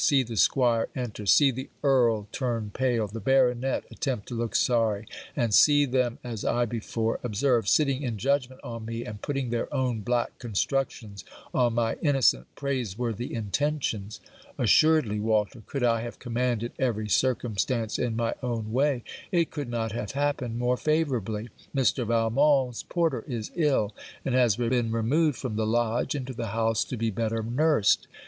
See 0.03 0.23
the 0.23 0.35
squire 0.35 0.87
enter 0.95 1.27
See 1.27 1.51
the 1.51 1.69
earl 1.83 2.27
turn 2.31 2.71
pale; 2.73 3.05
the 3.07 3.19
baronet 3.19 3.83
attempt 3.91 4.27
to 4.29 4.33
look 4.33 4.55
sorry; 4.55 5.05
and 5.35 5.53
see 5.53 5.85
them, 5.85 6.17
as 6.23 6.43
I 6.43 6.65
before 6.65 7.19
observed, 7.21 7.67
sitting 7.67 8.01
in 8.01 8.17
judgment 8.17 8.61
on 8.63 8.83
me, 8.83 9.05
and 9.05 9.21
putting 9.21 9.51
their 9.51 9.71
own 9.71 9.99
black 9.99 10.39
constructions 10.39 11.23
on 11.53 11.75
my 11.75 11.97
innocent 12.01 12.47
praise 12.55 12.97
worthy 12.97 13.31
intentions. 13.31 14.19
Assuredly, 14.57 15.19
Walter, 15.19 15.61
could 15.67 15.83
I 15.83 16.01
have 16.01 16.17
commanded 16.17 16.71
every 16.79 17.07
circumstance 17.07 17.99
in 17.99 18.15
my 18.15 18.33
own 18.41 18.71
way, 18.73 19.03
it 19.31 19.51
could 19.51 19.69
not 19.69 19.91
have 19.91 20.13
happened 20.13 20.57
more 20.57 20.77
favourably. 20.77 21.49
Mr. 21.75 22.07
Valmont's 22.07 22.81
porter 22.81 23.23
is 23.27 23.51
ill, 23.53 23.93
and 24.25 24.33
has 24.33 24.55
been 24.55 24.91
removed 24.91 25.37
from 25.37 25.57
the 25.57 25.67
lodge 25.67 26.15
into 26.15 26.33
the 26.33 26.47
house 26.57 26.83
to 26.85 26.97
be 26.97 27.11
better 27.11 27.43
nursed. 27.43 28.07